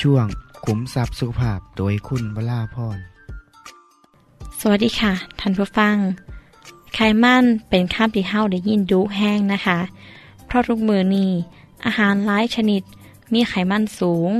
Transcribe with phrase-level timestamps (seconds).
[0.00, 0.26] ช่วง
[0.64, 2.98] ขุมทรัพย์สุขภาพโดยคุณวราพร
[4.60, 5.96] สวัสดีค่ะท่านผู้ฟัง
[6.94, 9.78] ไขมันเป็นข้ามที่เฮาได้ยินดูแห้งนะคะ
[10.46, 11.30] เพราะทุกมือนี้
[11.86, 12.82] อาหารหลายชนิด
[13.32, 14.30] มีไขมันสูง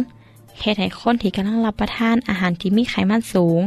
[0.61, 3.61] เหตุให้คนที่กำลังรับประทานอาหารที่มีไขมันสูง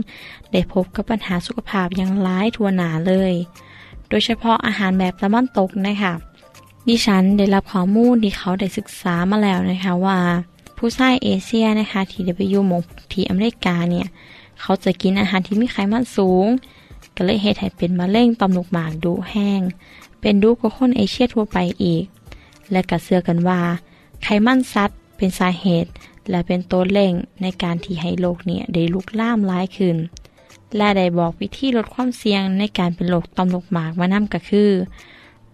[0.51, 3.33] ได้พบกับปัญหาสุขภาพอย่างร้ายทัวหนาเลย
[4.09, 6.13] โดยเฉพาะอาหารแบบตะวันตกนะคะ
[6.87, 10.19] ดิฉันได้รับข้อมูลที่เขาได้ศึกษามาแล้วนะคะว่า
[10.77, 12.81] ผู้ชายเอเชียนะคะที่ได้ไปอยู่หมง
[13.13, 14.07] ที่อเมริกาเนี่ย
[14.61, 16.47] เขาจะกินอาหารที่มีไขมันสูง
[17.15, 19.61] ก็เลยเหตุให้เป็นมะเร็งต่อมลูกหมากดูแห้ง
[20.21, 22.03] เป็นดูกว่าคนเอเชียทั่วไปอีก
[22.71, 23.61] และกระเสือกันว่า
[24.23, 25.89] ไขมันซัดเป็นสาเหตุ
[26.29, 29.97] และเป็นตัวเร่งในการที่ให้โรคเนี่ยได้ลุกล่ามร้ายขึ้น
[30.75, 34.69] และได้บอกวิธีลดความเสี่ยงในการเป็นโรคต่อมลูกหมากมานํก็คือ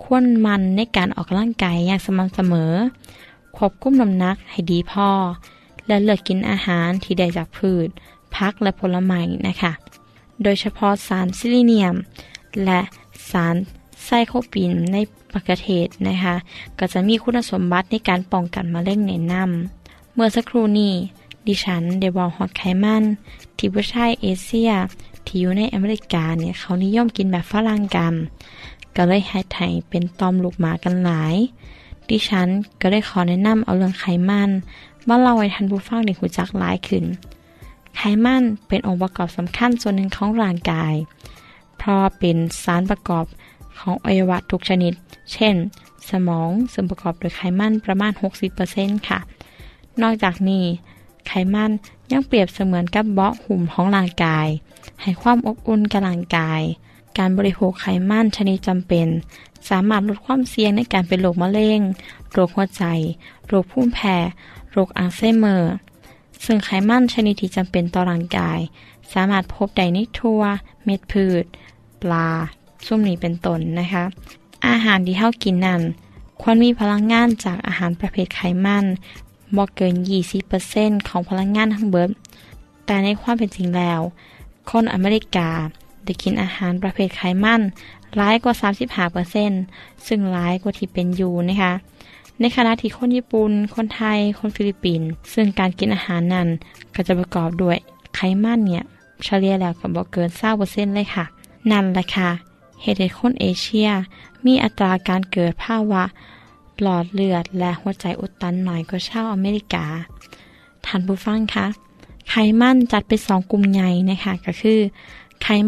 [0.04, 2.74] ควรมันในการออกกำลังกายอย่างสม่ำเสมอ
[3.58, 5.10] ควบคุมน้ำหนักให้ดีพอ
[5.88, 7.88] และเลือกกินอาหารที่ได้จากพืช
[8.36, 9.72] พักและผลไม้นะคะ
[10.44, 11.96] โดยเฉพาะสารซิลิเนียม
[12.64, 12.82] และ
[13.32, 13.56] สาร
[14.04, 14.98] ไซโคปินใน
[15.32, 16.36] ปกเทศนะคะ
[16.80, 20.94] ก็จะมีคุณสมบัติในการป้องกันมะเร็งในน้ำเมื่อสักครู่นี้
[21.48, 23.04] ดิฉันได้บอกฮอตไขมัน
[23.58, 24.72] ที่ผู้ชายเอเชีย
[25.26, 28.14] ที่อยู่ในอเมริกาเนี่ยเขานิยมกินแบบฝรั่งกัน
[28.96, 31.36] ก็เลยให้ไทยเป็นตอมลูกหมากันหลาย
[32.10, 32.48] ดิฉัน
[32.82, 34.50] ก็ได้ขอแนะนำเอาเรื่องไขมัน
[35.08, 37.06] มาเล่าให้ท่านผู้ฟังได้รู้จักหลายขึ้น
[37.96, 40.94] ไขมันเป็นองค์ประกอบสำคัญส่วนหนึ่งของร่างกาย
[41.78, 43.26] เพราะเป็นสารประกอบ
[43.80, 44.94] ของอวัยวะทุกชนิด
[45.34, 45.56] เช่น
[46.10, 48.12] สมองซึ่งประกอบด้วยไขมันประมาณ
[48.60, 49.20] 60%ค่ะ
[50.02, 50.64] นอกจากนี้
[51.28, 51.72] ไขมัน
[52.12, 54.48] ยังเปรียบเสมือนกับเบาะหุ่มของร่างกาย
[55.02, 56.62] ให้ความอบอุ่นกับร่างกาย
[57.18, 59.08] การบริโภคไขมันชนิดจำเป็น
[59.70, 61.80] สามารถลดความเสี่ยงในการเป็นโรคมะเร็ง
[62.32, 62.84] โรคหัวใจ
[63.48, 64.18] โรคภูมิแพ้
[64.72, 65.74] โรคอัลไซเมอร์
[66.46, 68.60] ซึ่งไขมันชนิดที่จำเป็นต่อร่างกาย
[69.14, 70.42] สามารถพบได้ในทั่ว
[70.84, 71.44] เม็ดพืช
[72.02, 72.28] ปลา
[72.86, 74.04] ส้มนี้เป็นต้นนะคะ
[74.68, 75.82] อาหารที่เท่ากินนั้น
[76.42, 78.86] ควรมีพลังงานจากอาหารประเภทไขมัน
[79.56, 79.94] บ่เกิน
[80.52, 82.10] 20%ของพลังงานทั้งเบิด
[82.86, 84.02] แต่ในความเป็นจริงแล้ว
[84.70, 85.50] คนอเมริกา
[86.10, 87.62] ได้กินอาหารประเภทไขมัน
[88.20, 88.54] ร้ายกว่า
[89.12, 91.74] 35%ซึ่งร้ายกว่าที่เป็นอยู่นะคะ
[92.40, 96.48] ในขณะที่คนญี่ปุ่น คนไทย คนฟิลิปปินส์ซึ่งการกินอาหารนั้น
[96.96, 97.78] ก็จะประกอบด้วย
[98.16, 98.86] ไขมันเนี่ย
[99.24, 100.30] เฉลี่ยแล้วก็บ่เกิน
[100.62, 101.26] 20%เลยค่ะ
[101.72, 102.30] นั่นแหละค่ะ
[102.82, 103.90] เหตุให้คนเอเชีย
[104.46, 106.04] มีอัตราการเกิดภาวะ
[106.82, 109.86] หลอดเลือดและหัวใจอุดตันหน่อยกว่าชาวอเมริกา
[110.86, 111.66] ท่านผู้ฟังคะ
[112.30, 114.80] ไขมันจัดเป็นสองกลุ่มใหญ่นะคะก็คือ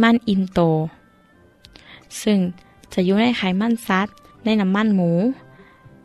[0.02, 0.60] มันอิ่มโต
[2.22, 2.40] ซึ่ง
[2.94, 4.08] จะอยู่ในไขมันสัตว์
[4.44, 5.12] ในน้ำมันหมู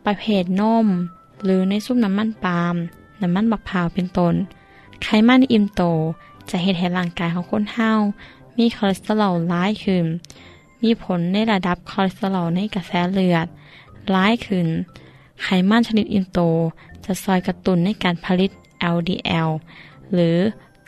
[0.05, 0.87] ประเภทนม
[1.43, 2.75] หรือในซุปน้ำมันปาล์ม
[3.21, 4.33] น้ำมันบักพร้าวเป็นต้น
[5.03, 5.81] ไขมันอิ่มโต
[6.49, 7.91] จะเฮ็ดให้ร่างกายของคนเฮา
[8.57, 10.05] มีคอเลสเตอรอลหลายขึ้น
[10.83, 13.47] มีผลในระดับคอเลสเตอรอลในกระแสเลือด
[14.15, 14.67] หลายขึ้น
[15.41, 16.39] ไขมันชนิดอิ่มโต
[17.05, 18.51] จะซอยกระตุ้นในการผลิต
[18.95, 19.49] LDL
[20.13, 20.37] หรือ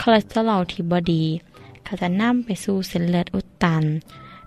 [0.02, 1.24] คอเลสเตอรอลที่บ่ดี
[1.92, 3.84] ก็จะนำไปสู่เส้นเลือดอุดตัน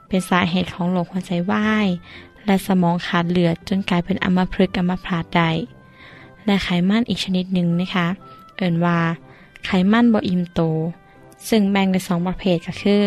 [0.06, 1.88] เป็นสาเหตุของโรคหัวใจวาย
[2.46, 5.50] และสมองขาดเลือดจนกลายเป็นอัมพฤกษ์อัมพาตได้
[6.44, 8.06] และไขมันอีกชนิดหนึ่งนะคะ
[8.56, 8.98] เอิ่นว่า
[9.64, 10.60] ไขมันบ่อิ่มโต
[11.48, 13.02] ซึ่งแบ่งเป็นสองประเภทก็คือ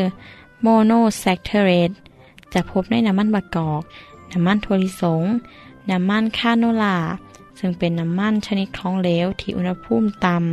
[0.61, 1.91] monosaturated
[2.53, 3.81] จะพบในน้ำมันมะกอก
[4.31, 5.23] น้ำมันถั่วลิสง
[5.89, 6.97] น้ำมันคาโนลา
[7.59, 10.47] ซึ่งเป็นน้ำมันชนิดของเหลวที่อุณหภูมิต่ำ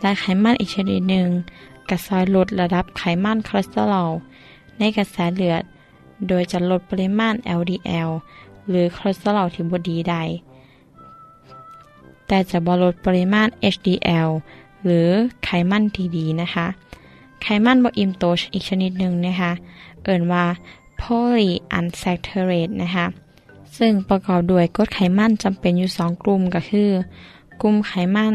[0.00, 1.28] และไขมันอีกชนิดหนึ่ง
[1.90, 4.10] กะซอยลดระดับไขมันคอเลสเตอรอล
[4.78, 5.62] ในกระแสเลือด
[6.28, 8.10] โดยจะลดปริมาณ LDL
[8.68, 10.22] หรือคอเลสเตอรอลที่บ่ดีได้
[12.26, 14.28] แต่จะบ่ลดปริมาณ HDL
[14.84, 15.08] หรือ
[15.44, 16.66] ไขมันที่ดีนะคะ
[17.42, 18.24] ไขมันบ่อิ่มโต
[18.54, 19.52] อีกชนิดหนึ่งนะคะ
[20.02, 20.44] เอิ่นว่า
[21.00, 23.06] polyunsaturated นะคะ
[23.78, 26.90] ซึ่งประกอบด้วยกรดไขมันจำเป็นอยู่สองกลุ่มก็คือ
[27.62, 28.32] กลุ่มไขมัน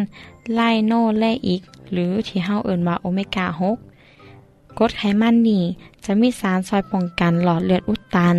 [0.53, 1.61] ไลโนแลอีก
[1.93, 5.63] หรือที่เฮาเอิ่นว่าโอเมก้า6กรดไขมันนี่
[6.05, 8.37] จะมีสารซอยป้องกันหลอดเลือดอุดตัน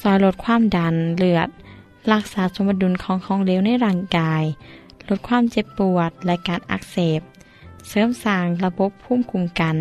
[0.00, 1.48] ซอยลดความดันเลือด
[2.12, 4.42] รักษาสมดุลของของเหลวในร่างกาย
[5.08, 7.20] ลดความเจ็บปวดและการอักเสบ
[7.88, 9.76] เสริมสร้างระบบภูมิคุ้มกัน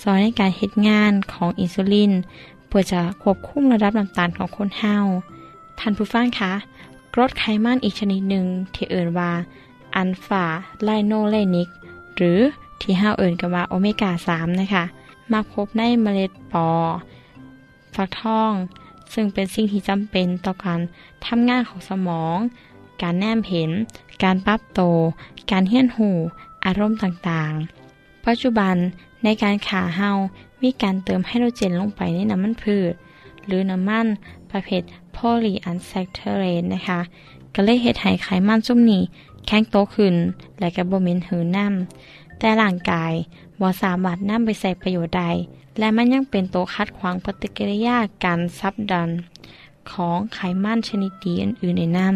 [0.00, 2.12] ซอยในการเฮ็ดงานของอินซูลิน
[2.66, 4.96] เพื่อจะควบคุมระดับน้ำตาลของคนเฮา
[5.78, 6.52] ท่านผู้ฟังคะ
[7.14, 9.32] กรดไขมันอีกชนิดหนึ่งที่เอิ่นว่า
[9.96, 11.68] alpha-linolenic
[12.22, 12.40] หรือ
[12.80, 14.84] ที่เฮาเอิ่นกันว่าโอเมก้า3นะคะ
[15.32, 16.68] มักพบในเมล็ดปอ
[17.94, 18.52] ฟักทอง
[19.12, 20.80] ซึ่งเป็นสิ่งที่จำเป็นต่อการ
[21.26, 22.36] ทำงานของสมอง
[23.02, 23.70] การแนมเห็น
[24.22, 24.80] การปรับโต
[25.50, 26.10] การเฮี้ยนหู
[26.64, 28.74] อารมณ์ต่างๆ ปัจจุบัน
[29.24, 30.10] ในการขาเฮา
[30.62, 32.92] มีการเติมไฮโดรเจนลงไปในน้ำมันพืช
[33.46, 34.06] หรือน้ำมัน
[34.50, 34.82] ประเภท
[35.16, 37.00] polyunsaturated นะคะ
[37.54, 39.02] ก็เลยเฮ็ดให้ไขมันซุ่มนี้
[39.46, 40.14] แข็งโตขึ้น
[40.58, 43.12] และก็บ่เหม็นหืนน้ำแต่ร่างกาย
[43.60, 45.24] บ่สามารถนำไปใส่ประโยชน์ใด
[45.78, 49.08] และมันยังเป็นตัวคัดขวางปฏิกิริยาการซับดัน
[49.90, 52.06] ของไขมันชนิดดีอื่นๆในน้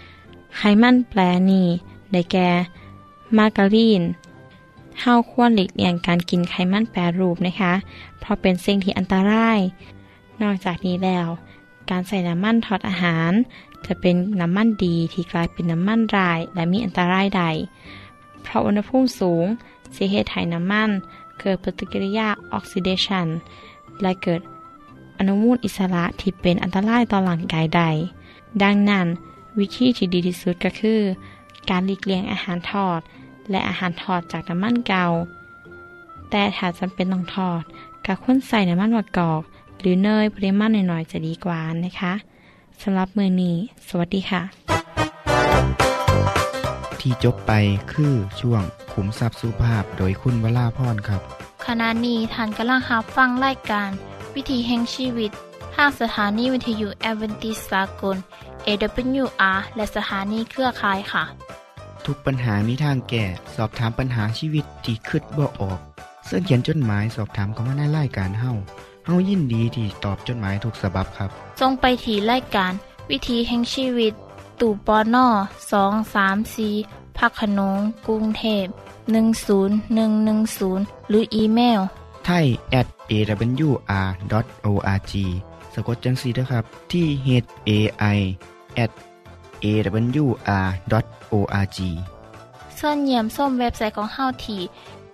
[0.00, 1.20] ำไขมันแปร
[1.50, 1.66] นี้
[2.12, 2.48] ได้แก่
[3.36, 4.02] มาการีน
[5.00, 7.72] เฮาควรหลีกเลี่ยงการกินไขมันแปรรูปนะคะ
[8.18, 9.58] เพราะเป็นสิ่งที่อันตราย
[10.42, 11.28] นอกจากนี้แล้ว
[11.90, 13.32] การใส่น้ำมันทอดอาหาร
[13.86, 17.42] จะเป็นน้ำมันดีที่กลายเป็นน้ำมันราย และมีอันตรายใด
[18.42, 19.46] เพราะอุณหภูมิสูง
[19.94, 20.90] สิเหตุให้น้ำมัน
[21.38, 23.26] เกิดปฏิกิริยาออกซิเดชัน
[24.02, 24.40] และเกิด
[25.18, 27.82] อนุมูลอิสระที่เป็นอันตรายต่อร่างกายใด
[28.62, 29.06] ดังนั้น
[29.58, 31.00] วิธีที่ดีที่สุดก็คือ
[31.70, 33.00] การหลีกเลี่ยงอาหารทอด
[33.50, 35.06] และอาหารทอดจากน้ำมันเก่า
[36.30, 37.62] แต่ถ้าจำเป็นต้องทอด
[38.06, 39.42] ก็ควรใส่น้ำมันมะกอก
[39.80, 42.12] หรือเนยปริมาณน่อยๆจะดีกว่านะคะ
[42.82, 43.56] สำหรับมือนี้
[43.88, 44.42] สวัสดีค่ะ
[47.00, 47.52] ที่จบไป
[47.92, 51.22] คือช่วงขุมทรัพย์สุภาพโดยคุณวราพรครับ
[51.66, 53.90] ขณะนี้ท่านกำลังรับฟังรายการ
[54.34, 55.30] วิถีแห่งชีวิต
[55.74, 58.16] ทางสถานีวิทยุแอเวนติสากล
[58.66, 61.24] AWR และสถานีเครือข่ายค่ะ
[62.06, 63.24] ทุกปัญหามีทางแก้
[63.56, 65.78] สอบถามปัญหาชีวิตที่คืดบ่ออก
[66.26, 68.52] เสื้อเขียนจดหมายสอบถามเขามาในรายการเฮา
[69.10, 72.72] เฮายินดีที่ตอบจดหมายถูกสาบบครับ ทรงไปถีรายการ
[73.10, 74.12] วิถีแห่งชีวิต
[74.60, 75.26] ตู่ปอน่อ
[75.72, 76.68] สองสามสี
[77.18, 78.66] พักขนงกรุงเทพ
[79.48, 81.80] 10110 หรืออีเมล
[82.26, 82.46] ไทย
[82.80, 85.12] at awr.org
[85.74, 87.28] สะกดจังสีนะครับ ที่ h
[87.68, 87.70] a
[88.16, 88.18] i
[88.84, 88.90] at
[89.64, 91.78] awr.org
[92.78, 94.60] ส่วนเยี่ยมส้มเว็บไซต์ของเฮาที่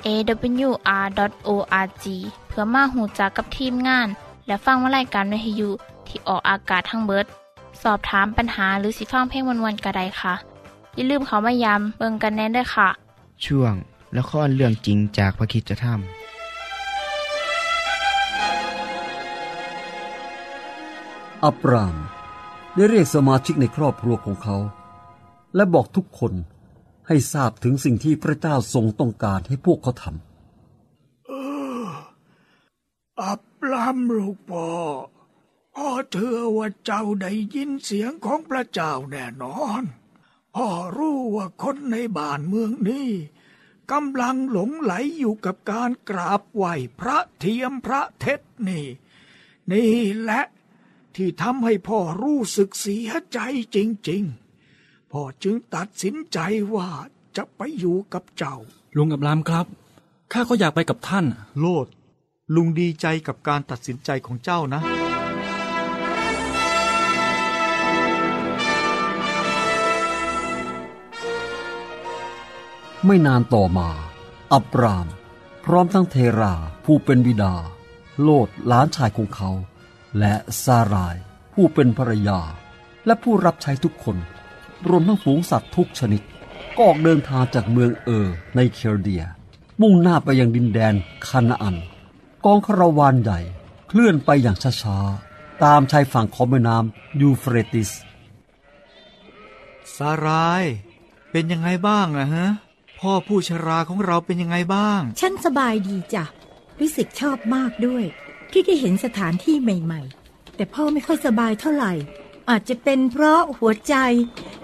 [0.06, 2.06] awr.org
[2.43, 4.08] เพื่อมาหูจักกับทีมงาน
[4.46, 5.70] และฟังวารายการวิทยุ
[6.06, 7.26] ที่ออกอากาศทั้งเบิด
[7.82, 10.34] สอบถามปัญหาหรือสิฟังเพลงวันๆกระไดค่ะ
[10.94, 12.88] อย่าลืมเขามายามเบิงกันแน่นด้วยค่ะ
[13.44, 13.74] ช่วง
[14.16, 15.86] ละครเรื่องจริงจากพระคิดจะท
[21.44, 21.96] อับราม
[22.74, 24.56] ได้เรียกสมาชิกในครอบครัวของเขา
[25.54, 26.32] และบอกทุกคน
[27.08, 30.04] ให้ทราบถึงสิ่งที่พระเจ้าทรงต้องการให้พวกเขาท
[33.22, 34.68] อับราม ลูกพ่อ
[35.74, 39.82] พ่อเชื่อว่าเจ้าได้ยินเสียงของพระเจ้าแน่นอน
[40.54, 43.10] พ่อรู้ว่าคนในบ้านเมืองนี้
[43.92, 48.86] กำลังหลงไหลอยู่กับการกราบไหว้พระเทียมพระเท็จนี่
[49.72, 50.44] นี่แหละ
[51.14, 53.38] ที่ทำให้พ่อรู้สึกเสียใจ
[53.74, 53.78] จ
[54.10, 56.38] ริงๆ พ่อจึงตัดสินใจ
[56.74, 56.88] ว่า
[57.36, 58.56] จะไปอยู่กับเจ้า
[58.96, 59.66] ลุงกับรามครับ
[60.32, 61.26] ข้าก็อยากไปกับท่าน
[61.58, 61.86] โลด
[62.54, 64.80] ลุงดีใจกับการตัดสินใจของเจ้านะ
[73.06, 73.88] ไม่นานต่อมา
[74.52, 75.06] อับราม
[75.64, 77.54] พร้อมทั้งเทราผู้เป็นบิดา
[78.22, 79.50] โลดหลานชายของเขา
[80.18, 80.34] และ
[80.64, 81.16] ซาราย
[81.54, 82.40] ผู้เป็นภรรยา
[83.06, 84.16] และผู้รับใช้ทุกคน
[84.88, 86.22] รวมทั้งฝูงสัตว์ทุกชนิด
[86.76, 89.24] ก็ออกเดินทางจากเมืองเออในเคลเดีย
[89.80, 90.94] มุ่งหน้าไปยังดินแดน
[91.28, 91.76] คานาอัน
[92.44, 93.40] กองคาราวานใหญ่
[93.88, 97.90] เคลื่อนไปอย่างช้าๆ ตามชายฝั่งของแม่น้ำยูเฟรติส
[99.96, 100.64] สาราย
[101.30, 102.48] เป็นยังไงบ้างอะฮะ
[103.00, 106.24] พ่อผู้ชราของเราเป็นยังไงบ้าง ฉันสบายดีจ้ะ
[106.80, 108.04] รู้สึกชอบมากด้วย
[108.52, 111.92] ที่ได้เห็นสถานที่ใหม่ ๆ แต่พ่อไม่ค่อยสบายเท่าไหร่
[112.50, 113.94] อาจจะเป็นเพราะหัวใจ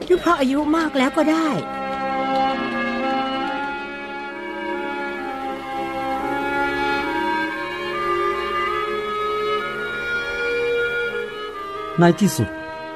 [0.05, 1.49] หรือเพราะอายุมากแล้วก็ได้
[12.01, 12.49] ในที่สุด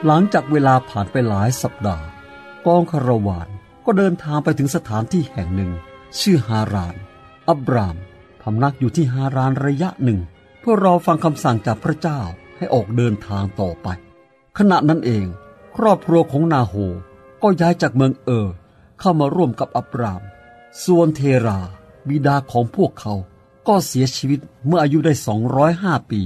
[0.04, 2.06] หลังจากเวลาผ่านไปหลายสัปดาห์
[2.66, 3.48] กองคารวาน
[3.84, 5.72] ก็เดินทางไปถึงสถานที่แห่งหนึ่ง
[6.20, 6.96] ชื่อฮาราน
[7.48, 7.96] อับราม
[8.42, 10.20] พำนักอยู่ที่ฮารานระยะหนึ่ง
[10.60, 12.20] เพื่อรอฟังคำสั่งจากพระเจ้า
[12.56, 13.88] ให้ออกเดินทางต่อไป
[14.58, 15.26] ขณะนั้นเอง
[15.76, 16.74] ครอบครัวของนาโฮ
[17.42, 18.48] ก็ย้ายจากเมืองเออ
[19.00, 20.22] เข้ามาร่วมกับอับราม
[20.84, 21.60] ส่วนเทรา
[22.08, 23.14] บิดาของพวกเขา
[23.68, 25.12] ก็เสียชีวิตเมื่ออายุได้
[25.62, 26.22] 205 ปี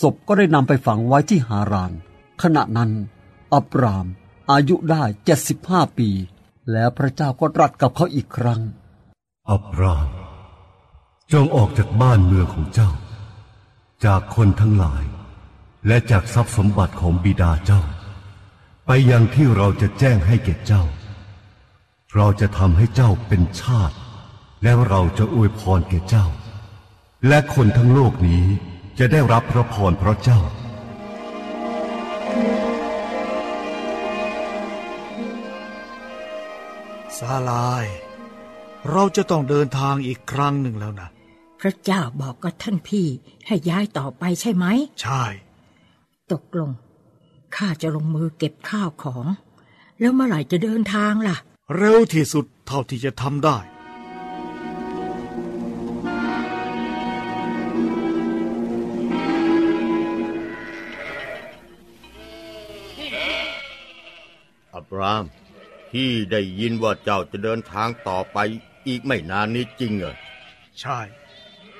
[0.00, 1.92] ศพก็ได้นำไปฝังไว้ที่ฮาราน
[2.42, 2.90] ขณะนั้น
[3.54, 4.06] อับราม
[4.52, 5.04] อายุได้
[5.50, 6.10] 75ปี
[6.72, 8.60] แล้วพระเจ้าก็ตรัสกับเขาอีกครั้ง
[9.50, 10.08] อับราม
[11.32, 12.90] จงออกจากบ้านเมืองของเจ้า
[14.04, 15.04] จากคนทั้งหลาย
[15.86, 17.82] และจากทรัพย์สมบัติของบิดาเจ้า
[18.86, 20.82] ไปยังที่เราจะแจ้งให้แก่เจ้า
[22.14, 23.96] เราจะทำให้เจ้าเป็นชาติ
[24.62, 26.26] แล้วเราจะอวยพรแก่เจ้า
[27.28, 28.44] และคนทั้งโลกนี้
[28.98, 30.40] จะได้รับพระพรเพราะเจ้า
[37.18, 37.84] สาลาย
[38.90, 41.08] เราจะต้องเดินทางอีกครั้งหนึ่งแล้วนะ
[41.60, 43.06] พระเจ้าบอกกับท่านพี่
[43.46, 44.66] ให้ย้ายต่อไปใช่ไหม
[45.02, 45.24] ใช่
[46.32, 46.70] ตกลง
[47.56, 49.26] ข้าจะลงมือเก็บข้าวของ
[50.00, 51.36] แล้วเมื่อไหร่จะเดินทางล่ะ
[51.76, 53.58] เร็วที่สุดเท่าที่จะทำได้
[64.74, 65.24] อับราม
[65.92, 68.38] พี่ได้ยินว่าเจ้าจะเดินทางต่อไป
[68.86, 70.14] อีกไม่นานนี้จริงเหรอ
[70.80, 70.98] ใช่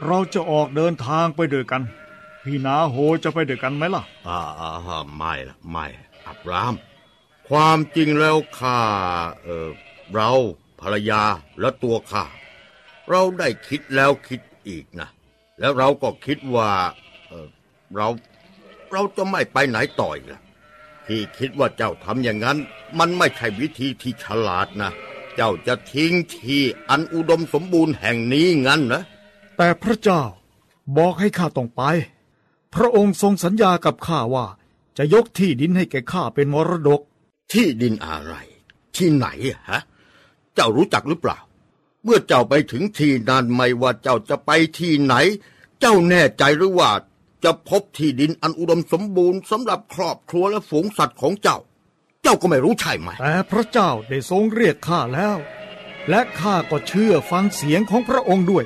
[0.06, 1.82] เราจะออกเดินทางไปด้วยกัน
[2.44, 5.86] พี่นาโฮจะไปด้วยกันไหมล่ะอ่าอ่าไม่ละไม่
[6.26, 6.74] อับราม
[7.48, 8.78] ความจริงแล้วข้า
[9.42, 9.68] เออ
[10.14, 10.30] เรา
[10.80, 11.22] ภรรยา
[11.60, 12.24] และตัวข้า
[13.10, 15.08] เราได้คิดแล้วคิดอีกนะ
[15.60, 16.70] แล้วเราก็คิดว่า
[17.28, 17.48] เออ
[17.96, 18.08] เรา
[18.92, 20.40] เราจะไม่ไปไหนต่ออีกละ
[21.06, 22.58] ที่คิดว่าเจ้าทำอย่างนั้น
[22.98, 24.90] มันไม่ใช่วิธีที่ฉลาดนะ
[25.36, 29.02] เจ้าจะทิ้งที่อันอุดมสมบูรณ์แห่งนี้งั้นนะ
[29.56, 30.22] แต่พระเจ้า
[30.96, 31.82] บอกให้ข้าต้องไป
[32.74, 34.46] พระองค์ทรงสัญญากับข้าว่า
[34.98, 37.00] จะยกที่ดินให้แก่ข้าเป็นมรดก
[37.52, 38.34] ที่ดินอะไร
[38.96, 39.80] ที่ไหนอะฮะ
[40.54, 41.38] เจ้ารู้จักหรือเปล่า
[42.04, 45.14] เมื่อเจ้าไปถึงที่นั้นไม่ว่าเจ้าจะไปที่ไหน
[45.80, 46.90] เจ้าแน่ใจหรือว่า
[47.44, 51.58] จะพบที่ดินอันอุดมสมบูรณ์สำหรับครอบครัวและฝูงสัตว์ของเจ้า
[52.22, 55.36] เจ้าก็ไม่รู้ใช่ไหม แต่พระเจ้าได้ทรงเรียกข้าแล้ว
[56.10, 58.64] และข้าก็เชื่อฟังเสียงของพระองค์ด้วย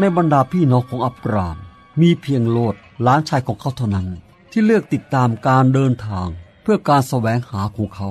[0.00, 1.56] ในบรรดาพี่น้องของอับราม
[2.00, 4.08] มีเพียงโลดหล้านชายของเขาเท่านั้น
[4.50, 6.28] ที่เลือกติดตามการเดินทาง
[6.62, 8.08] เพื่อการแสวงหาของเขา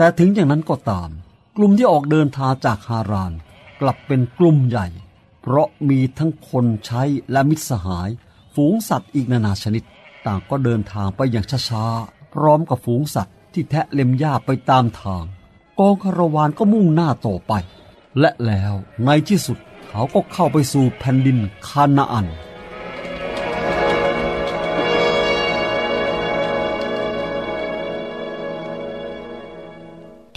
[0.00, 1.10] แต่ถึงอย่างนั้นก็ตาม
[1.56, 3.32] กลุ่มที่ออกเดินทางจากฮาราน
[3.80, 4.86] กลับเป็นกลุ่มใหญ่
[5.40, 8.08] เพราะมีทั้งคนใช้และมิตรสหาย
[8.54, 9.82] ฝูงสัตว์อีกนานาชนิด
[10.26, 15.24] ต่างก็เดินทางไปอย่างช้าๆพร้อมกับฝูงสัตว์ที่แทะเล็มหญ้าไปตามทาง
[15.78, 17.52] กองคาราวานก็มุ่งหน้าต่อไป
[18.20, 21.38] และแล้วในที่สุดเขาก็เข้าไปสู่แผ่นดิน
[21.68, 22.26] คานาอัน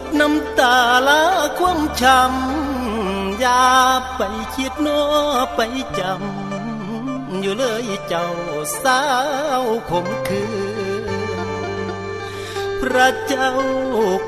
[0.00, 0.76] ดน้ำตา
[1.08, 1.22] ละ
[1.58, 3.64] ความช้ำอย่า
[4.16, 4.22] ไป
[4.54, 5.00] คิดโน้
[5.54, 5.60] ไป
[5.98, 8.28] จำ อยู่เลยเจ้า
[8.82, 9.00] สา
[9.62, 10.44] วขมคื
[11.04, 11.08] น
[12.80, 13.50] พระเจ้า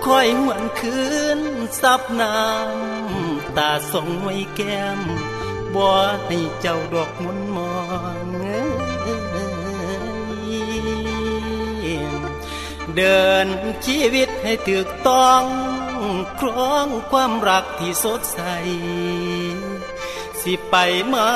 [0.07, 1.01] คอยหวนคื
[1.39, 1.41] น
[1.81, 5.01] ซับน้ำตาส่งไว้แก้ม
[5.75, 5.89] บ่
[6.27, 7.75] ให้เจ้าดอกมุนมอ
[8.25, 8.27] ง
[12.97, 13.47] เดิน
[13.87, 15.45] ชีวิต ให้ถึกต้อง
[16.41, 18.41] ครองความรักที่สดใส
[20.41, 20.75] สิไป
[21.13, 21.31] มา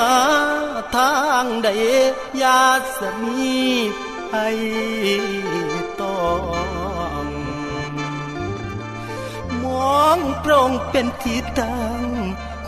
[0.95, 1.69] ทางใด
[2.41, 2.61] ยา
[2.97, 3.53] สมี
[4.29, 4.35] ไป
[6.01, 6.29] ต้อ
[7.23, 7.25] ง
[9.63, 9.65] ม
[9.99, 12.03] องโปร่งเป็นที่ตั้ง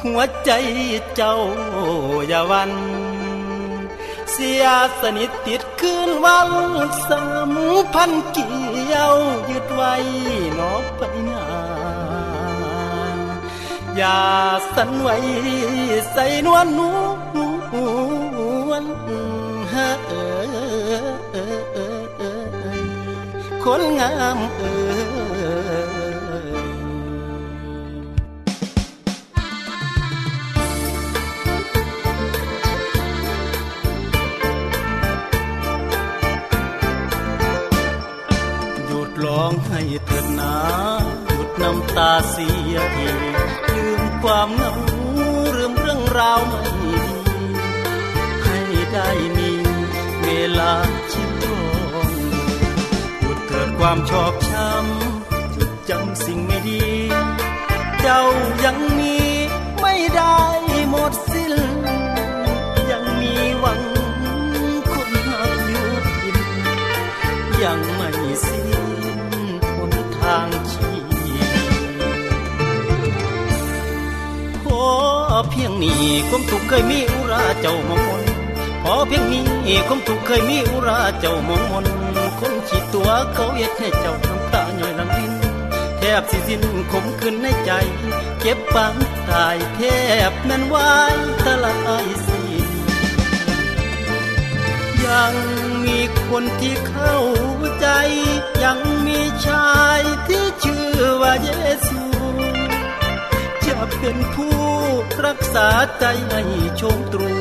[0.03, 0.51] หัวใจ
[1.15, 1.37] เจ้า
[2.27, 2.71] อย่าวัน
[4.31, 4.65] เสีย
[5.01, 6.51] สนิทติดคืนวัน
[7.09, 7.51] สัม
[7.93, 8.25] พันธ์
[8.89, 9.17] เย้ายว
[9.49, 9.93] ยึดไว้
[10.59, 11.47] นอกไปนา
[13.15, 13.17] น
[13.97, 14.19] อย่า
[14.75, 15.15] สันไว้
[16.11, 16.81] ใส่นวลน
[18.69, 18.83] วล
[19.69, 19.89] เฮ้
[23.63, 24.61] คนงามเอ
[25.35, 25.36] อ
[39.77, 40.55] ให้เถิดนา
[41.27, 43.07] หยุดน้ำตาเสียที
[43.67, 44.73] ลืมความเหงา
[45.55, 46.95] ลืมเรื่องราวไม่ดี
[48.43, 48.59] ให้
[48.93, 49.51] ได้มี
[50.23, 50.27] เว
[50.59, 50.73] ลา
[51.11, 52.11] ชิดรอง
[53.19, 56.81] หยุดเกิดความชอบช้ำหยุดจำสิ่งไม่ดี
[75.83, 78.23] นี้ความทุกข์เคยมีอุราเจ้ามองมน
[78.83, 81.85] พอเพียงนี้ความทุกข์เคยมีอุราเจ้ามองมน
[82.39, 85.33] คนขีดตัวเขาเอ็ดให้เจ้าน้ำตาหน่อยลังดิน
[85.97, 87.71] แทบสิสิ้นคมขึ้นในใจ
[88.39, 88.95] เก็บปัง
[89.29, 89.79] ตายแท
[90.29, 91.15] บแม่นวาย
[91.45, 92.41] ตะลายสิ
[95.05, 95.33] ยัง
[95.85, 97.17] มีคนที่เข้า
[97.79, 97.87] ใจ
[98.63, 101.49] ยังมีชายที่ชื่อว่าเย
[101.87, 102.01] ซู
[103.65, 104.76] จะเป็นผู้
[105.25, 105.67] รักษา
[105.99, 106.41] ใจให้
[106.81, 107.33] ชมตรู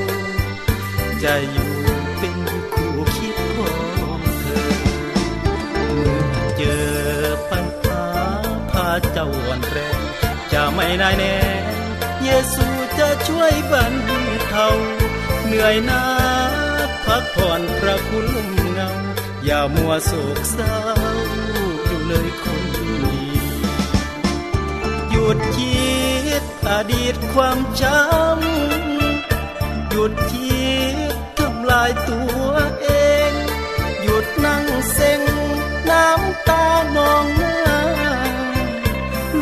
[1.23, 1.73] จะอยู่
[2.19, 2.37] เป็น
[2.73, 3.71] คู่คิดขอ
[4.19, 4.69] งเธอ
[5.93, 6.21] เมื่อ
[6.57, 6.87] เจอ
[7.51, 8.05] ปัญหา
[8.71, 10.01] พาเจ้าวันแรก
[10.53, 11.37] จะไม่นายแน่
[12.25, 12.67] เยซู
[12.99, 13.95] จะช่วยบรร
[14.49, 14.69] เทา
[15.47, 16.03] เหนื่อยหนา
[17.05, 18.91] พักผ่อนพระคุณลุ่มเงา
[19.45, 20.77] อย่ามัวโศกเศร้า
[21.87, 22.66] อยู่เลยคน
[25.29, 25.87] ยุดคิ
[26.41, 32.89] ดอดีตความจำหยุดคิดทำลายตัวเอ
[33.31, 33.33] ง
[34.03, 35.23] หยุดนั่งเซ็ง
[35.91, 37.59] น้ำตานองหน้า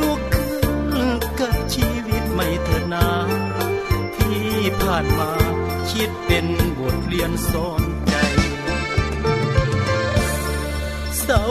[0.00, 0.70] ลุกขึ้น
[1.40, 3.08] กับชีวิตไม่เถิดนา
[4.16, 4.48] ที่
[4.80, 5.30] ผ่านมา
[5.90, 6.46] คิดเป็น
[6.78, 8.14] บทเรียนสอนใจ
[11.22, 11.44] เศร้า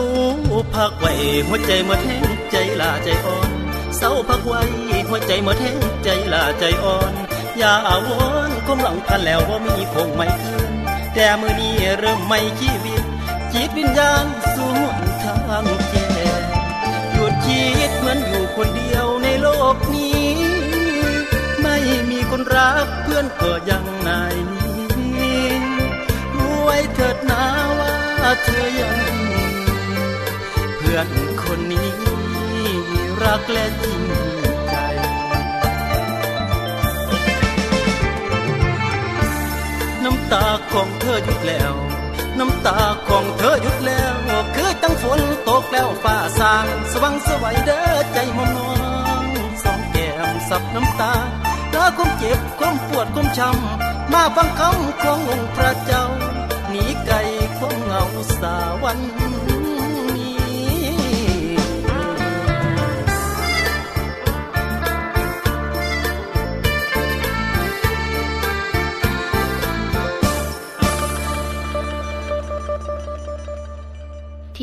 [0.74, 1.14] พักไว้
[1.48, 3.63] หัวใจเมื่อแห้งใจลาใจอ่อน
[3.98, 4.62] เศร้าพักไว้
[5.08, 7.14] หัวใจเมื่อแห้งใจลาใจอ่อน
[7.58, 8.10] อย่าอาว
[8.48, 10.72] รณ์คมหลังกันแล้วว่ามีคงไม่คืน
[11.14, 13.04] แต่มือนี้เริ่มไม่ชีวิต
[13.54, 16.08] จิตวิญญาณสู่หนทางแก่
[17.12, 20.28] หยุดคิดเหมือนอยู่คนเดียวในโลกนี้
[21.62, 21.78] ไม่
[22.10, 25.48] มีคนรักเพื่อนก็ยังนายนี้
[26.36, 27.44] รู้ไว้เถิดนา
[27.80, 27.96] ว่า
[28.44, 29.00] เธอยัง
[30.78, 31.08] เพื่อน
[31.44, 32.13] คนนี้
[33.26, 34.02] รักและจริง
[34.70, 34.76] ใจ
[40.04, 41.74] น้ำตาของเธอหยุดแล้ว
[42.40, 42.78] น้ำตา
[43.10, 44.14] ของเธอหยุดแล้ว
[44.56, 48.72] คือตั้งฝนตกแล้วฟ้าสางสว่างสวัยเด้อใจมอมนอ
[49.22, 49.24] ง
[49.64, 51.14] สองแก้มสับน้ำตา
[51.70, 56.06] เธอความเจ็บความปวดความช้ำมาฟังคำขององค์พระเจ้า
[56.70, 57.16] หนีไกล
[57.58, 58.04] ของเงา
[58.40, 59.00] สาวัน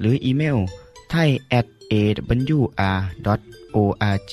[0.00, 0.58] หนึ่งหนึ่งศูนย์หรืออีเมล
[1.10, 1.94] ไทย at a
[2.58, 2.62] w
[2.96, 2.98] r
[3.74, 3.76] o
[4.14, 4.32] r g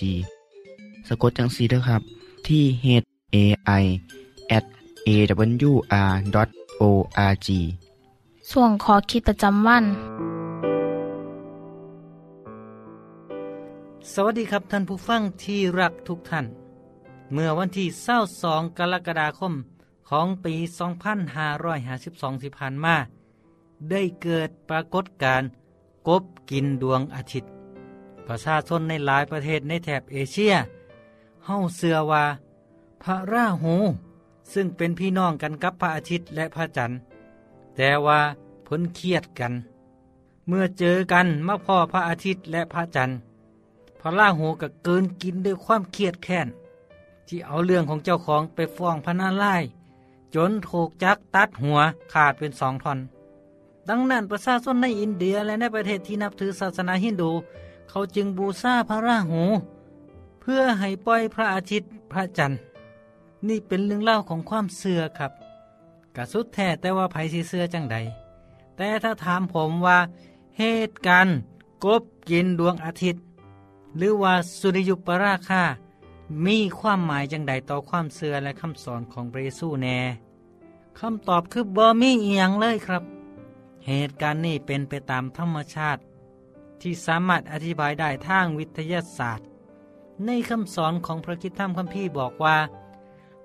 [1.07, 2.01] สะกดจังสีด้วยครับ
[2.47, 2.85] ที่ h
[3.35, 3.37] a
[3.81, 3.83] i
[4.57, 4.65] at
[5.07, 5.71] a w
[6.45, 6.47] r
[6.81, 6.83] o
[7.31, 7.47] r g
[8.51, 9.85] ส่วนขอคิดประจำวัน
[14.13, 16.45] สวัสดีครับท่านผู้ฟังที่รักทุกท่าน
[17.33, 19.53] เมื่อวันที่เศร้าสองกรกฎาคม
[20.09, 20.55] ของปี
[21.49, 22.95] 2552ที่ผ่านมา
[23.91, 25.47] ได้เกิดปรากฏการณ์
[26.07, 27.51] กบกินดวงอาทิตย์
[28.27, 30.53] ประชาชนในหลายประเทศในแถบเอเชีย
[31.45, 32.23] เฮ้าเสือว่า
[33.03, 33.75] พระราหู
[34.53, 36.97] ซึ่งเป็นพี่น้องกันกับพระอาทิตย์และพระจันทร์
[37.75, 38.19] แต่ว่า
[38.67, 39.53] พ้นเครียดกัน
[40.47, 43.17] เมื่อเจอกันมาพ่อพระอาทิตย์และพระจันทร์
[44.01, 46.47] พระราหูก็เกินกินด้วยความเครียดแค้น
[47.27, 49.63] ที่เอาเรื่องของเจ้าของไปฟ้องพระนาลาย
[50.35, 51.79] จนถูกจักตัดหัว
[52.13, 52.99] ขาดเป็นสองท่อน
[53.89, 57.31] ดังนั้นประชาชนในอินเดียและในประเทศที่นับถือศาสนาฮินดู
[57.89, 59.43] เขาจึงบูชาพระราหู
[60.41, 62.59] เพื่อให้ปล่อยพระอาทิตย์พระจันทร์
[63.47, 65.31] นี่เป็นเรื่องเล่าของความเสื่อครับ
[66.15, 67.97] กะสุดแท้แต่ว่าไผสิเสื่อจังใด
[68.77, 69.99] แต่ถ้าถามผมว่า
[70.59, 71.35] เหตุการณ์
[71.85, 73.21] กบกินดวงอาทิตย์
[73.97, 75.63] หรือว่าสุริยุปราคา
[76.45, 79.99] มีความหมายจังใดต่อความเสื่อและคำสอนของพระเยซูแน่
[80.99, 83.03] คำตอบคือบ่มีเอียงเลยครับ
[83.87, 86.01] เหตุการณ์นี้เป็นไปตามธรรมชาติ
[86.81, 89.47] ที่สามารถอธิบายได้ทางวิทยาศาสตร์
[90.25, 92.57] ในคำสอนของพระคิดธรรมคัมภีร์บอกว่า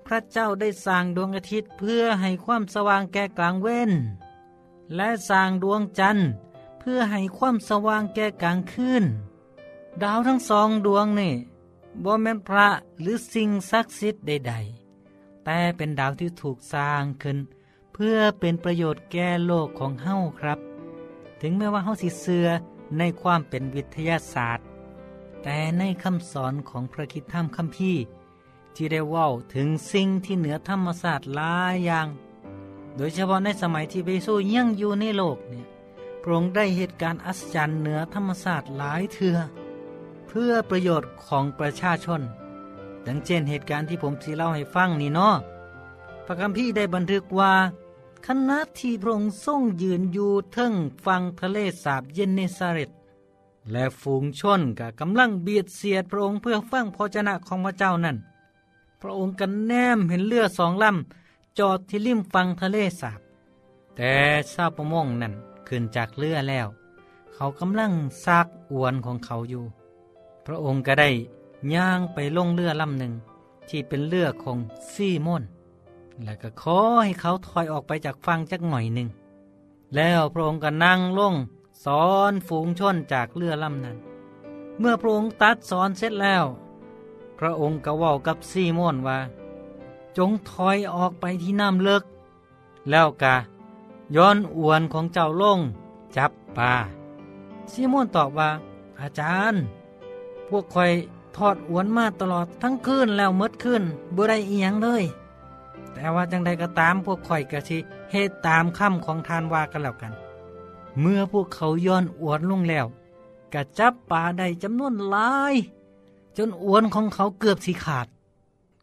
[0.05, 3.91] พระเจ้าได้สร้างดวงอาทิตย์เพื่อให้ความสว่างแก่กลางเว้น
[4.95, 6.27] และสร้างดวงจันทร์
[6.79, 9.03] เพื่อให้ความสว่างแก่กลางคืน
[10.03, 11.33] ดาวทั้งสองดวงนี่
[12.03, 12.67] บ่แม่นพระ
[13.01, 14.53] หรือสิ่งศักดิ์สิทธิ์ใด
[14.99, 17.37] ๆ แต่เป็นดาวที่ถูกสร้างขึ้น
[17.93, 20.59] เพื่อเป็นประโยชน์แก่โลกของเฮาครับ
[21.41, 22.47] ถึงแม้ว่าเฮาสิเสือ
[22.97, 24.65] ในความเป็นวิทยาศาสตร์
[25.43, 28.01] แต่ในคำสอนของพระคิดธรรมคัมภีร์
[28.75, 32.07] ที่ได้ว้าถึงสิ่งที่เหนือธรรมศาสตร์หลายอย่าง
[32.95, 35.65] โดยเฉพาะในสมัยที่พระเยซูยังอยู่ในโลกเนี่ย
[36.21, 39.37] พระองค์ได้เหตุการณ์อัศจรรย์เหนือธรรมศาสตร์หลายเทือ
[40.27, 42.21] เพื่อประโยชน์ของประชาชน
[43.07, 45.35] ดังเช่นเหตุการณ์ที่ผมสิเล่าให้ฟังนี่เนาะ
[46.25, 47.53] พระคัมภีร์ได้บันทึกว่า
[48.27, 50.73] ขณะที่พระองค์ทรงยืนอยู่เทิง
[51.05, 52.91] ฟังทะเลสาบเยนเนซาเรต
[53.71, 58.17] และฝูงชนก็กำลังเบียดเสียดพระองค์เพื่อฟังพระชนะของพระเจ้านั่น
[59.01, 63.19] พระองค์กันแนมเห็นเรือสองลำจอดที่ริมฟังทะเลสาบ
[63.95, 64.13] แต่
[64.51, 65.33] ชาวประมงนั่น
[65.67, 66.67] ขึ้นจากเรือแล้ว
[67.33, 67.91] เขากำลัง
[68.25, 69.63] ซากอวนของเขาอยู่
[70.45, 71.09] พระองค์ก็ได้
[71.73, 73.13] ย่างไปลงเรือลำหนึ่ง
[73.69, 74.57] ที่เป็นเรือของ
[74.93, 75.43] ซีมอน
[76.23, 79.09] แล้วก็ขอให้เขาถอยออกไปจากฟังจักหน่อยหนึ่ง
[79.95, 81.35] แล้วพระองค์ก็นั่งลง
[81.85, 83.97] สอนฝูงชนจากเรือลำนั้น
[84.79, 86.45] เมื่อพระองค์ตัดสอนเสร็จแล้ว
[87.39, 89.19] พระองค์ก็ว่ากับซีโมนว่า
[90.17, 92.03] จงถอยออกไปที่น้ำเลิก
[92.89, 93.35] แล้วกะ
[94.15, 95.59] ย้อนอวนของเจ้าลง
[96.15, 96.73] จับปลา
[97.71, 98.49] ซีโมนตอบว่า
[98.99, 99.61] อาจารย์
[100.47, 100.91] พวกคอย
[101.37, 103.83] ทอดอวนมาตลอดทั้งคืนแล้วมดขึ้น
[104.15, 105.03] บ่ได้อียงเลย
[105.93, 107.77] แต่ว่าจังใดก็ตามพวกข่อยกะสิ
[108.11, 110.13] เหตุตามคำของทานว่ากันแล้วกัน
[110.99, 112.85] เมื่อพวกเขาย้อนอวนลงแล้ว
[113.53, 115.55] กะจับปลาได้จำนวนหลาย
[116.37, 118.07] จนอวนของเขาเกือบสิขาด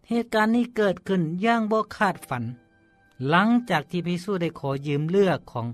[0.09, 2.45] เหตุการณ์นี้เกิดขึ้นย่างบ่คาดฝัน
[3.29, 5.67] หลังจากที่พิสูได้ขอยืมเลือกของ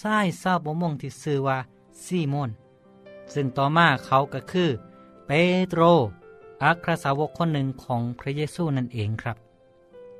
[0.00, 1.58] ทรายซาบมงที่ชื่อว่า
[2.04, 2.50] ซีโมน
[3.32, 4.70] ซึ่งต่อมาเขาก็คือ
[5.26, 5.30] เป
[5.68, 5.82] โตร
[6.62, 9.36] อัครสาวกคนหนึ่งของพระเยซูนั่นเองครับ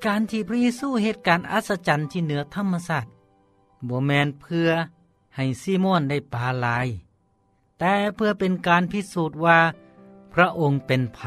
[0.06, 3.12] การที่พระเยซูเหตุการณ์อัศจรรย์ที่เหนือธรรมศาสตร์
[3.84, 4.68] โบแมนเพื่อ
[5.36, 6.86] ให้ซีโมนได้ปลาลาย
[7.78, 9.58] แต่เพื่อเป็นการพิสูจน์ว่า
[10.34, 11.18] พระองค์เป็นไผ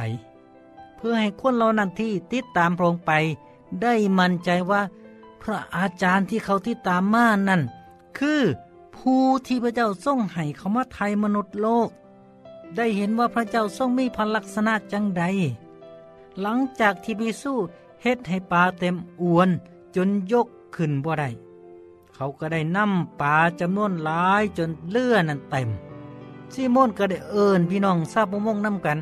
[0.95, 3.11] เพื่อให้คนเรานั้นที่ติดตามพระองค์ไป
[3.81, 4.81] ได้มั่นใจว่า
[5.41, 7.61] พระอาจารย์ที่เขาติดตามมานั่น
[8.17, 8.41] คือ
[8.97, 11.89] ผู้ที่พระเจ้าทรงให้เขามาไทยมนุษย์โลก
[12.75, 15.23] ได้เห็นว่าพระเจ้าทรงมีพันลักษณะจังใด
[16.41, 17.55] หลังจากที่พิสู
[18.01, 19.49] เฮ็ดให้ปลาเต็มอวน
[19.95, 21.29] จนยกขึ้นบ่ได้
[22.13, 25.69] เขาก็ได้นำปลาจำนวนหลายจนเลื่อนั้นเต็ม
[26.53, 28.97] ซีโมนก็ได้เอิญพี่น้องทราบประมงน้ำกัน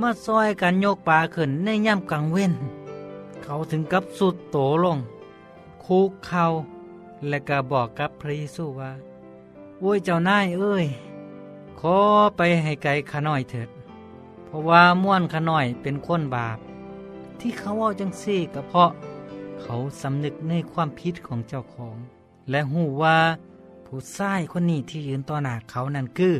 [0.00, 2.52] มาซอยกันโยกปลาขึ้นในย่ำกลางเว้น
[3.42, 4.98] เขาถึงกับสุดโตลง
[5.84, 6.46] คุกเข่า
[7.28, 8.92] และก็บอกกับพระเยซูว่า
[9.78, 10.86] โอ้ยเจ้านายเอ้ย
[11.80, 11.96] ขอ
[12.36, 13.68] ไปให้ไกลขาน้อยเถิด
[14.44, 16.58] เพราะว่าม่วนขาน้อยเป็นคนบาป
[17.40, 18.90] ที่เขาว่าจังซี่ก็เพราะ
[19.60, 21.96] เขาสำนึกในความผิดของเจ้าของ
[22.50, 23.18] และหูว่า
[23.86, 26.34] ผู้ชายคนนี้ที่ยืนต่อหน้าเขานั่นคือ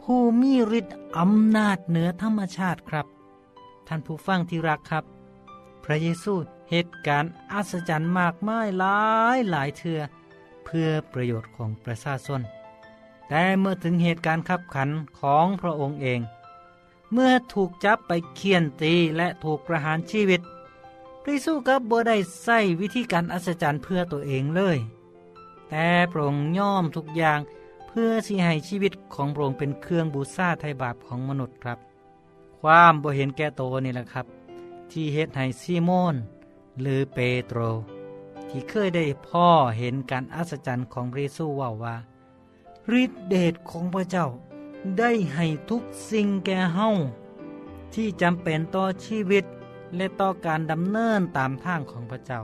[0.00, 3.06] ผผู้มีฤทธิ์อำนาจเหนือธรรมชาติครับ
[3.88, 5.04] ท่านผู้ฟังที่รักครับ
[5.84, 6.34] พระเยซู
[6.70, 9.00] เหตุการณ์อัศจรรย์มากมายหลา
[9.36, 10.00] ยหลายเทือ
[10.64, 12.40] เพื่อประโยชน์ของประชาชน
[13.28, 14.88] แต่เมื่อถึงเหตุการณ์ขับขัน
[15.20, 16.20] ของพระองค์เอง
[17.12, 20.40] เมื่อถูกจับไปเคี่ยนตีและถูกประหารชีวิต
[21.22, 24.78] พระเยซูกับบ่ได้ใส่วิธีการอัศจรรย์เพื่อตัวเองเลย
[25.68, 27.40] แต่พระองค์ย่อมทุกอย่าง
[27.88, 31.78] เพื่อสิให้ชีวิตของพระองค์เป็นเครื่องบูชาไถ่บาปของมนุษย์ครับ
[32.60, 34.26] ความบ่เห็นแก่โตนี่แหละครับ
[34.90, 36.14] ที่เฮ็ดให้ซีโมน
[36.80, 37.60] หรือเปโตร
[38.48, 39.48] ที่เคยได้พ่อ
[39.78, 41.96] เห็นการอัศจรรย์ของพระเยซูว่าว่า
[43.02, 44.26] ฤทธิเดชของพระเจ้า
[44.98, 46.88] ได้ให้ทุกสิ่งแก่เฮา
[47.94, 49.44] ที่จำเป็นต่อชีวิต
[49.96, 52.40] และต่อการดำเนินตามทางของพระเจ้า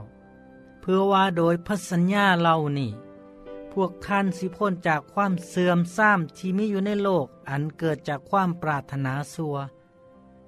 [0.81, 2.91] เพื่อว่าโดยพัสัญญาเหล่านี้
[3.73, 9.55] พวกท่านสิพ้นจากความเสื่อมซ้ำที่มีอยู่ในโลกอันเกิดจากความปรารถนาสัว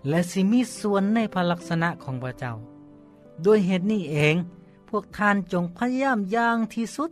[0.09, 2.53] และสิมีส่วนในพระลักษณะของพระเจ้า
[3.45, 4.35] ด้วยเหตุนี้เอง
[4.89, 7.11] พวกท่านจงพยายามอย่างที่สุด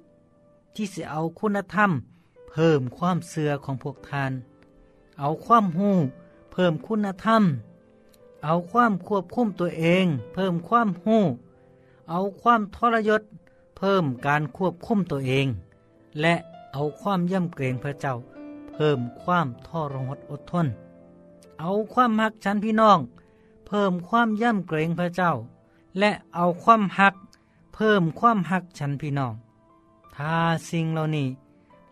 [0.75, 1.91] ที่จะเอาคุณธรรม
[2.49, 4.31] เพิ่มความเสื่อของพวกท่าน
[5.19, 5.91] เอาความหู
[6.51, 7.43] เพิ่มคุณธรรม
[8.43, 11.17] เอาความควบคุมตัวเอง เพิ่มความหู
[12.09, 13.21] เอาความทรยศ
[13.77, 15.47] เพิ่มการควบคุมตัวเอง
[16.21, 16.35] และ
[16.73, 18.15] เอาความย่ำเกรงพระเจ้า
[18.73, 20.67] เพิ่มความทรหดอดทน
[21.59, 22.99] เอาความหักชั้นพี่น้อง
[23.67, 25.31] เพิ่มความย่ำเกรงพระเจ้า
[25.99, 27.15] และเอาความหัก
[27.75, 29.33] เพิ่มความหักชั้นพี่น้อง
[30.15, 30.35] ถ้า
[30.69, 31.27] สิ่งเหล่านี้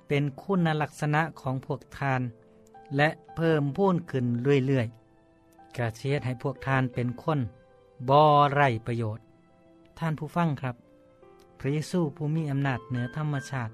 [0.07, 2.21] เป็นคุณลักษณะของพวกทาน
[2.95, 4.25] และเพิ่มพูนขึ้น
[4.67, 7.39] เรื่อยๆกระเชียดให้พวกท่านเป็นคน
[8.09, 8.19] บ่
[8.53, 9.23] ไรประโยชน์
[9.99, 10.75] ท่านผู้ฟังครับ
[11.59, 13.73] พระเยซูผู้มีอำนาจเหนือธรรมชาติ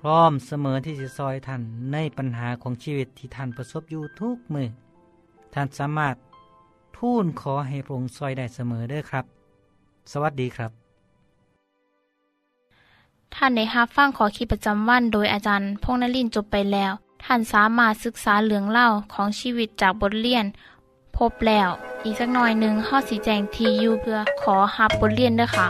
[0.00, 4.68] พร้อมเสมอที่จะซอยท่านในปัญหาของชีวิตที่ท่านประสบอยู่ทุกมือ
[5.54, 6.16] ท่านสามารถ
[6.96, 9.24] ทูลขอให้พระองค์ซอยได้เสมอเด้อครับ
[10.12, 10.70] สวัสดีครับ
[13.34, 16.92] ท่านในฮับฟั่งขอขีประจำวันโดยอาจารย์พงนลินจบไปแล้ว
[17.28, 20.44] ท่านสามารถศึกษาเหลืองเล่าของชีวิตจากบทเรียน
[21.16, 21.68] พบแล้ว
[22.04, 25.68] อีกสักหน่อยหนึ่งข้อสีแจงทียูเพื่อขอฮับบทเรียนด้วยค่ะ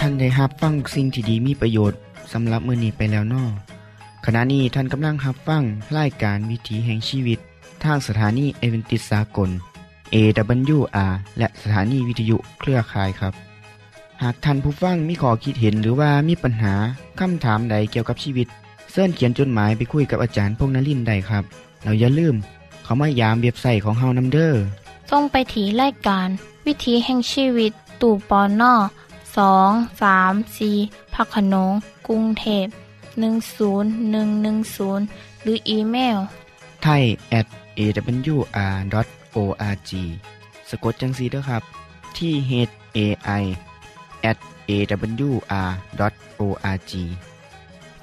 [0.00, 1.98] ท่านได้รับฟังสิ่งที่ดีมีประโยชน์
[2.32, 3.44] สำหรับมือนีไปแล้วนอ
[4.24, 5.62] ขณะนี้ท่านกำลังรับฟัง
[5.98, 7.38] รายการวิถีแห่งชีวิต
[7.84, 9.50] ทางสถานีเอเวนติสากล
[10.14, 13.34] AWR และสถานีวิทยุเครือข่ายครับ
[14.22, 16.74] หากท่านผู้ฟังมีข้อคิดเห็นหรือว่ามีปัญหา
[17.20, 18.48] คำถามใดเกี่ยวกับชีวิต
[18.92, 21.44] เสินเขียนจดหมายไปคุยกับอาจารย์พงนลินได้ครับ
[21.84, 22.34] เราอย่าลืม
[22.82, 24.62] เขามายามเว็บไซต์ของเฮานัมเดอร์
[25.10, 26.28] ต้องไปถีรายการ
[26.66, 28.74] วิถีแห่งชีวิตตู่ปอนนอ
[29.36, 29.70] สอง
[30.02, 30.70] สามสี
[31.14, 31.72] พักขนง
[32.06, 32.66] กรุงเทพ
[33.24, 36.18] 10110 หรืออีเมล
[36.82, 37.02] ไทย
[37.38, 37.46] at
[37.78, 39.90] awr.org
[40.68, 41.62] สะกดจังสีด้วยครับ
[42.16, 42.52] ที่ h
[42.96, 42.98] a
[43.40, 43.42] i
[44.30, 44.38] at
[44.70, 46.92] awr.org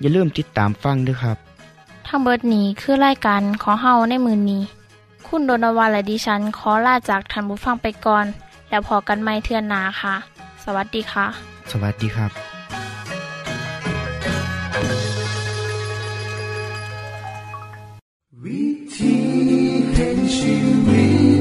[0.00, 1.36] อย่าลืมติดตามฟังด้วยครับ
[2.06, 4.62] ทั้งเบิดนี้คือรายการขอเฮาในมือนนี้
[5.26, 8.26] คุณโดนวานและดิฉันขอลาจากทันบุฟังไปก่อน
[8.68, 10.14] แล้วพอกันไม่เทื่อนนาค่ะ
[10.64, 11.26] สวัสดีค่ะ
[11.70, 12.30] สวัสดีครับ
[18.44, 18.64] วิ
[18.96, 19.16] ธี
[19.94, 20.54] แห่งชี
[20.86, 21.33] วิต